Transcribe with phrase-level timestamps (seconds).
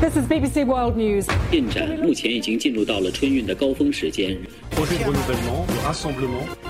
[0.00, 1.26] This is BBC World News.
[1.50, 4.36] 进展目前已经进入到了春运的高峰时间。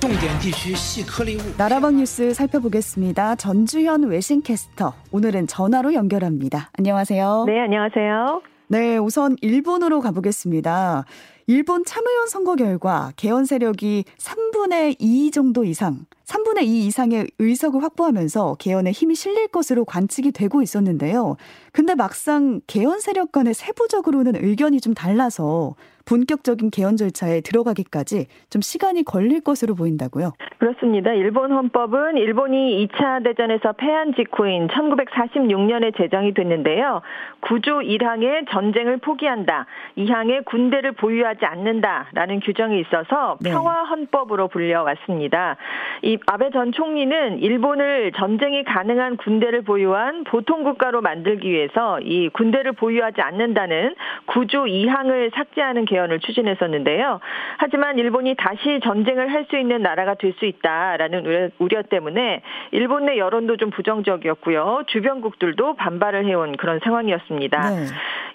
[0.01, 3.37] 重点地区细颗粒物 나라방 뉴스 살펴보겠습니다.
[3.37, 4.95] 전주현 외신 캐스터.
[5.13, 6.71] 오늘은 전화로 연결합니다.
[6.79, 7.45] 안녕하세요.
[7.47, 8.43] 네, 안녕하세요.
[8.68, 11.06] 네, 우선 일본으로 가보겠습니다.
[11.48, 18.56] 일본 참의원 선거 결과 개헌 세력이 3분의 2 정도 이상, 3분의 2 이상의 의석을 확보하면서
[18.58, 21.38] 개헌에 힘이 실릴 것으로 관측이 되고 있었는데요.
[21.72, 29.04] 근데 막상 개헌 세력 간의 세부적으로는 의견이 좀 달라서 본격적인 개헌 절차에 들어가기까지 좀 시간이
[29.04, 30.34] 걸릴 것으로 보인다고요.
[30.58, 31.12] 그렇습니다.
[31.14, 37.02] 일본 헌법은 일본이 2차 대전에서 패한 직후인 1946년에 제정이 됐는데요.
[37.42, 39.66] 9조 1항에 전쟁을 포기한다.
[39.98, 43.52] 2항에 군대를 보유하지 않는다라는 규정이 있어서 네.
[43.52, 45.58] 평화 헌법으로 불려왔습니다.
[46.04, 52.74] 이 아베 전 총리는 일본을 전쟁이 가능한 군대를 보유한 보통 국가로 만들기 위해서 이 군대를
[52.74, 53.96] 보유하지 않는다는
[54.28, 57.20] 9조 2항을 삭제하는 개헌을 추진했었는데요.
[57.58, 63.06] 하지만 일본이 다시 전쟁을 할 수 있는 나라가 될 수 있다라는 우려, 우려 때문에 일본
[63.06, 64.86] 내 여론도 좀 부정적이었고요.
[64.88, 67.70] 주변국들도 반발을 해온 그런 상황이었습니다.
[67.70, 67.86] 네.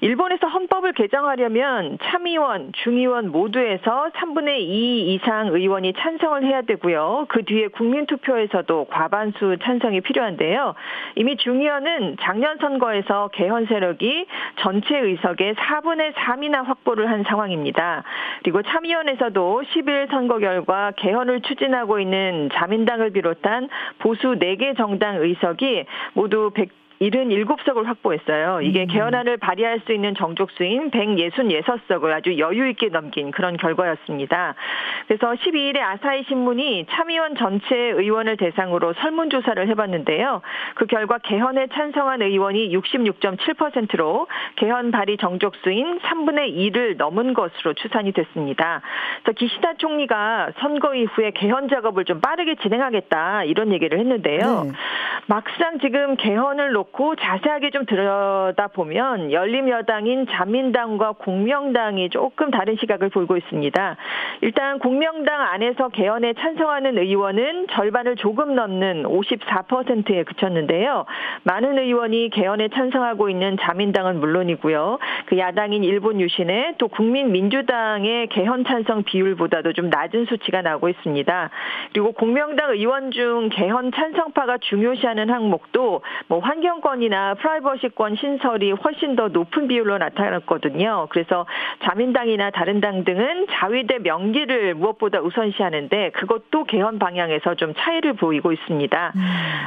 [0.02, 7.26] 일본에서 헌법을 개정하려면 참의원, 중의원 모두에서 3분의 2 이상 의원이 찬성을 해야 되고요.
[7.28, 10.74] 그 뒤에 국민투표에서도 과반수 찬성이 필요한데요.
[11.16, 14.26] 이미 중의원은 작년 선거에서 개헌 세력이
[14.60, 18.02] 전체 의석의 4분의 3이나 확보를 한 상황 입니다.
[18.42, 25.84] 그리고 참의원에서도 10일 선거 결과 개헌을 추진하고 있는 자민당을 비롯한 보수 4개 정당 의석이
[26.14, 28.60] 모두 100 77석을 확보했어요.
[28.60, 34.54] 이게 개헌안을 발의할 수 있는 정족수인 166석을 아주 여유 있게 넘긴 그런 결과였습니다.
[35.06, 40.42] 그래서 12일에 아사히 신문이 참의원 전체 의원을 대상으로 설문조사를 해봤는데요.
[40.74, 44.26] 그 결과 개헌에 찬성한 의원이 66.7%로
[44.56, 48.82] 개헌 발의 정족수인 3분의 2를 넘은 것으로 추산이 됐습니다.
[49.22, 54.64] 그래서 기시다 총리가 선거 이후에 개헌 작업을 좀 빠르게 진행하겠다 이런 얘기를 했는데요.
[54.64, 54.72] 네.
[55.28, 63.96] 막상 지금 개헌을 놓고 자세하게 좀 들여다보면 열림여당인 자민당과 공명당이 조금 다른 시각을 보이고 있습니다.
[64.42, 71.04] 일단 공명당 안에서 개헌에 찬성하는 의원은 절반을 조금 넘는 54%에 그쳤는데요.
[71.44, 74.98] 많은 의원이 개헌에 찬성하고 있는 자민당은 물론이고요.
[75.26, 81.50] 그 야당인 일본 유신의 또 국민민주당의 개헌 찬성 비율보다도 좀 낮은 수치가 나오고 있습니다.
[81.92, 89.28] 그리고 공명당 의원 중 개헌 찬성파가 중요시하는 항목도 뭐 환경 권이나 프라이버시권 신설이 훨씬 더
[89.28, 91.08] 높은 비율로 나타났거든요.
[91.10, 91.46] 그래서
[91.84, 99.12] 자민당이나 다른 당 등은 자위대 명기를 무엇보다 우선시하는데 그것도 개헌 방향에서 좀 차이를 보이고 있습니다.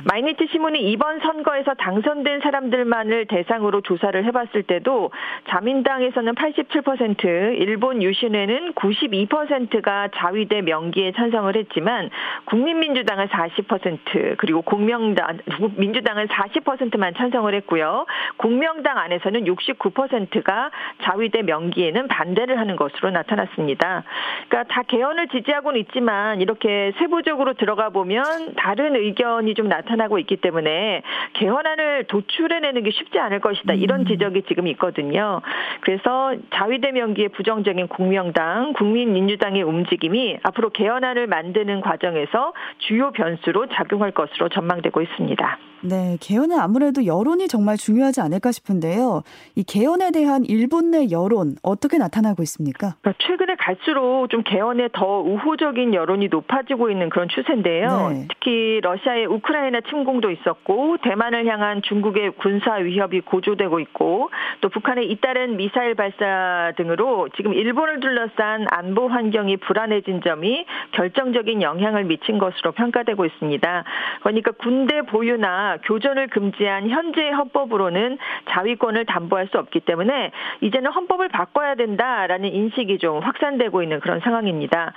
[0.09, 5.11] 마이니치 신문이 이번 선거에서 당선된 사람들만을 대상으로 조사를 해봤을 때도
[5.49, 12.09] 자민당에서는 87%, 일본 유신회는 92%가 자위대 명기에 찬성을 했지만
[12.45, 15.39] 국민민주당은 40%, 그리고 공명당,
[15.75, 18.05] 민주당은 40%만 찬성을 했고요.
[18.37, 20.71] 공명당 안에서는 69%가
[21.03, 24.03] 자위대 명기에는 반대를 하는 것으로 나타났습니다.
[24.47, 31.01] 그러니까 다 개헌을 지지하고는 있지만 이렇게 세부적으로 들어가 보면 다른 의견이 좀 나타나고 있기 때문에
[31.33, 33.73] 개헌안을 도출해내는 게 쉽지 않을 것이다.
[33.73, 35.41] 이런 지적이 지금 있거든요.
[35.81, 44.49] 그래서 자위대 명기의 부정적인 공명당, 국민민주당의 움직임이 앞으로 개헌안을 만드는 과정에서 주요 변수로 작용할 것으로
[44.49, 45.72] 전망되고 있습니다.
[45.85, 49.23] 네, 개헌은 아무래도 여론이 정말 중요하지 않을까 싶은데요.
[49.55, 52.95] 이 개헌에 대한 일본 내 여론 어떻게 나타나고 있습니까?
[53.01, 58.09] 그러니까 최근에 갈수록 좀 개헌에 더 우호적인 여론이 높아지고 있는 그런 추세인데요.
[58.13, 58.27] 네.
[58.29, 64.29] 특히 러시아의 우크라이나 침공도 있었고 대만을 향한 중국의 군사 위협이 고조되고 있고
[64.61, 72.05] 또 북한의 잇따른 미사일 발사 등으로 지금 일본을 둘러싼 안보 환경이 불안해진 점이 결정적인 영향을
[72.05, 73.83] 미친 것으로 평가되고 있습니다.
[74.21, 78.17] 그러니까 군대 보유나 교전을 금지한 현재 헌법으로는
[78.49, 84.93] 자위권을 담보할 수 없기 때문에 이제는 헌법을 바꿔야 된다라는 인식이 좀 확산되고 있는 그런 상황입니다.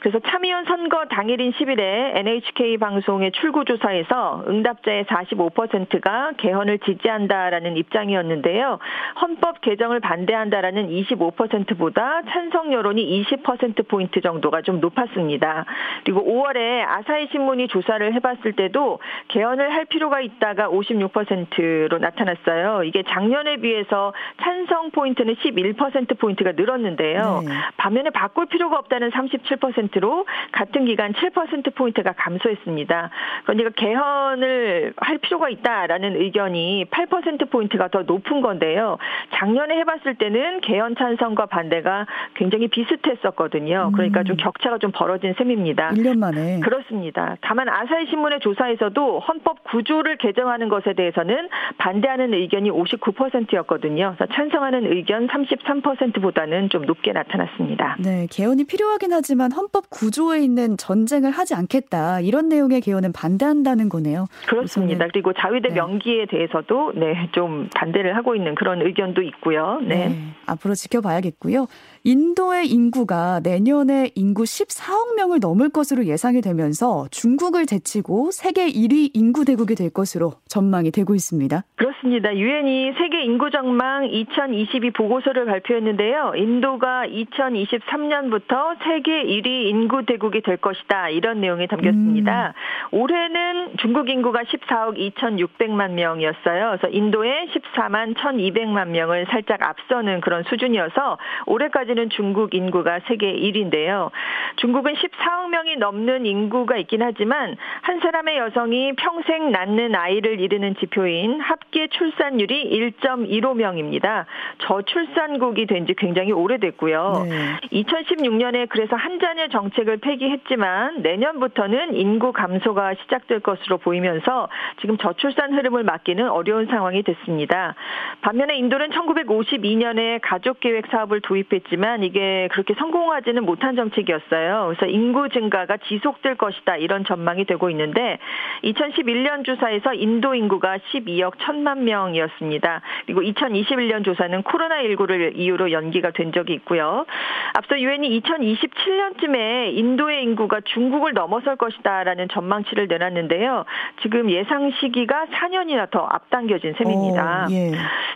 [0.00, 8.78] 그래서 참의원 선거 당일인 10일에 NHK 방송의 출구조사에서 응답자의 45%가 개헌을 지지한다라는 입장이었는데요.
[9.20, 15.64] 헌법 개정을 반대한다라는 25%보다 찬성 여론이 20%포인트 정도가 좀 높았습니다.
[16.04, 22.84] 그리고 5월에 아사히 신문이 조사를 해봤을 때도 개헌을 할 필요가 있다가 56%로 나타났어요.
[22.84, 24.12] 이게 작년에 비해서
[24.42, 27.42] 찬성 포인트는 11% 포인트가 늘었는데요.
[27.46, 27.52] 네.
[27.76, 33.10] 반면에 바꿀 필요가 없다는 37%로 같은 기간 7% 포인트가 감소했습니다.
[33.44, 38.98] 그러니까 개헌을 할 필요가 있다라는 의견이 8% 포인트가 더 높은 건데요.
[39.34, 43.90] 작년에 해봤을 때는 개헌 찬성과 반대가 굉장히 비슷했었거든요.
[43.94, 44.36] 그러니까 좀 음.
[44.36, 45.90] 격차가 좀 벌어진 셈입니다.
[45.90, 46.60] 1년 만에.
[46.60, 47.36] 그렇습니다.
[47.40, 51.48] 다만 아사히 신문의 조사에서도 헌법 구조를 개정하는 것에 대해서는
[51.78, 54.14] 반대하는 의견이 59%였거든요.
[54.16, 57.96] 그래서 찬성하는 의견 33%보다는 좀 높게 나타났습니다.
[58.00, 64.26] 네, 개헌이 필요하긴 하지만 헌법 구조에 있는 전쟁을 하지 않겠다 이런 내용의 개헌은 반대한다는 거네요.
[64.46, 65.04] 그렇습니다.
[65.04, 65.10] 우선은.
[65.12, 65.74] 그리고 자위대 네.
[65.74, 69.80] 명기에 대해서도 네, 좀 반대를 하고 있는 그런 의견도 있고요.
[69.82, 70.08] 네.
[70.08, 70.16] 네
[70.46, 71.66] 앞으로 지켜봐야겠고요.
[72.02, 79.44] 인도의 인구가 내년에 인구 14억 명을 넘을 것으로 예상이 되면서 중국을 제치고 세계 1위 인구
[79.44, 81.62] 대국이 될 것으로 전망이 되고 있습니다.
[81.76, 82.34] 그렇습니다.
[82.34, 86.32] 유엔이 세계 인구 전망 2022 보고서를 발표했는데요.
[86.36, 91.10] 인도가 2023년부터 세계 1위 인구 대국이 될 것이다.
[91.10, 92.54] 이런 내용이 담겼습니다.
[92.92, 92.98] 음.
[92.98, 96.76] 올해는 중국 인구가 14억 2,600만 명이었어요.
[96.78, 104.10] 그래서 인도의 14만 1,200만 명을 살짝 앞서는 그런 수준이어서 올해까지 현재까지는 중국 인구가 세계 1위인데요.
[104.56, 111.40] 중국은 14억 명이 넘는 인구가 있긴 하지만 한 사람의 여성이 평생 낳는 아이를 이르는 지표인
[111.40, 112.70] 합계 출산율이
[113.00, 114.26] 1.15명입니다.
[114.58, 117.26] 저출산국이 된 지 굉장히 오래됐고요.
[117.26, 117.56] 네.
[117.72, 124.48] 2016년에 그래서 한 자녀 정책을 폐기했지만 내년부터는 인구 감소가 시작될 것으로 보이면서
[124.82, 127.74] 지금 저출산 흐름을 막기는 어려운 상황이 됐습니다.
[128.20, 134.66] 반면에 인도는 1952년에 가족 계획 사업을 도입했지만 있지만 이게 그렇게 성공하지는 못한 정책이었어요.
[134.66, 138.18] 그래서 인구 증가가 지속될 것이다 이런 전망이 되고 있는데
[138.64, 142.80] 2011년 조사에서 인도 인구가 12억 1천만 명이었습니다.
[143.06, 147.06] 그리고 2021년 조사는 코로나19를 이유로 연기가 된 적이 있고요.
[147.54, 153.64] 앞서 유엔이 2027년쯤에 인도의 인구가 중국을 넘어설 것이다라는 전망치를 내놨는데요.
[154.02, 157.46] 지금 예상 시기가 4년이나 더 앞당겨진 셈입니다.
[157.48, 157.72] 오, 예.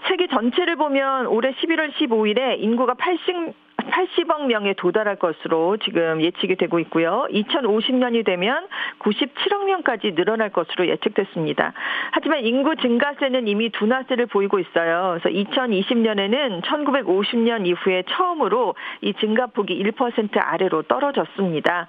[0.09, 3.55] 세계 전체를 보면 올해 11월 15일에 인구가 80
[3.91, 7.27] 80억 명에 도달할 것으로 지금 예측이 되고 있고요.
[7.31, 8.67] 2050년이 되면
[9.01, 11.73] 97억 명까지 늘어날 것으로 예측됐습니다.
[12.13, 15.19] 하지만 인구 증가세는 이미 둔화세를 보이고 있어요.
[15.21, 21.87] 그래서 2020년에는 1950년 이후에 처음으로 이 증가폭이 1% 아래로 떨어졌습니다.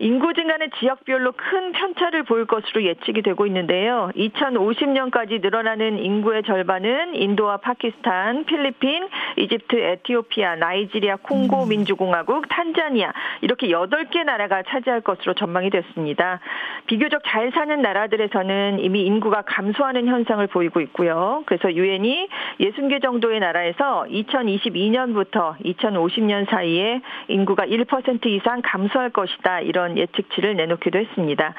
[0.00, 4.10] 인구 증가는 지역별로 큰 편차를 보일 것으로 예측이 되고 있는데요.
[4.16, 11.68] 2050년까지 늘어나는 인구의 절반은 인도와 파키스탄, 필리핀, 이집트, 에티오피아, 나이지리아, 콩고 음.
[11.68, 16.40] 민주공화국, 탄자니아 이렇게 8개 나라가 차지할 것으로 전망이 됐습니다.
[16.86, 21.42] 비교적 잘 사는 나라들에서는 이미 인구가 감소하는 현상을 보이고 있고요.
[21.46, 22.28] 그래서 유엔이
[22.60, 29.60] 60개 정도의 나라에서 2022년부터 2050년 사이에 인구가 1% 이상 감소할 것이다.
[29.60, 31.54] 이런 예측치를 내놓기도 했습니다.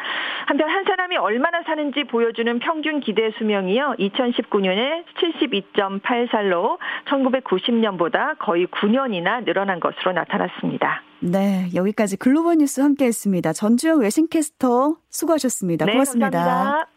[0.45, 3.95] 한편 한 사람이 얼마나 사는지 보여주는 평균 기대 수명이요.
[3.99, 11.01] 2019년에 72.8살로 1990년보다 거의 9년이나 늘어난 것으로 나타났습니다.
[11.21, 13.53] 네, 여기까지 글로벌 뉴스 함께했습니다.
[13.53, 15.85] 전주영 외신캐스터 수고하셨습니다.
[15.85, 16.29] 네, 고맙습니다.
[16.29, 16.94] 감사합니다.